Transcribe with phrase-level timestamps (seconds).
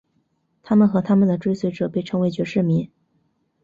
[0.63, 2.89] 他们和他们的追随者被称为爵士迷。